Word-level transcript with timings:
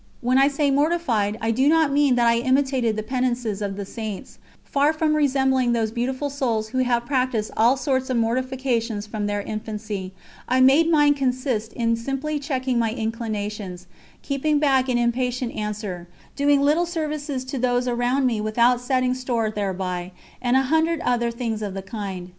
When 0.19 0.39
I 0.39 0.47
say 0.47 0.71
mortified, 0.71 1.37
I 1.41 1.51
do 1.51 1.67
not 1.69 1.91
mean 1.91 2.15
that 2.15 2.25
I 2.25 2.37
imitated 2.39 2.95
the 2.95 3.03
penances 3.03 3.61
of 3.61 3.75
the 3.77 3.85
Saints; 3.85 4.39
far 4.63 4.93
from 4.93 5.13
resembling 5.15 5.73
those 5.73 5.91
beautiful 5.91 6.31
souls 6.31 6.69
who 6.69 6.79
have 6.79 7.05
practised 7.05 7.51
all 7.55 7.77
sorts 7.77 8.09
of 8.09 8.17
mortifications 8.17 9.05
from 9.05 9.27
their 9.27 9.43
infancy, 9.43 10.11
I 10.49 10.59
made 10.59 10.89
mine 10.89 11.13
consist 11.13 11.71
in 11.73 11.95
simply 11.95 12.39
checking 12.39 12.79
my 12.79 12.93
inclinations, 12.95 13.85
keeping 14.23 14.57
back 14.57 14.89
an 14.89 14.97
impatient 14.97 15.51
answer, 15.55 16.07
doing 16.35 16.63
little 16.63 16.87
services 16.87 17.45
to 17.45 17.59
those 17.59 17.87
around 17.87 18.25
me 18.25 18.41
without 18.41 18.81
setting 18.81 19.13
store 19.13 19.51
thereby, 19.51 20.13
and 20.41 20.57
a 20.57 20.63
hundred 20.63 20.99
other 21.01 21.29
things 21.29 21.61
of 21.61 21.75
the 21.75 21.83
kind. 21.83 22.29